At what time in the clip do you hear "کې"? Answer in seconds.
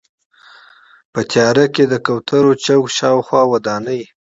1.75-1.83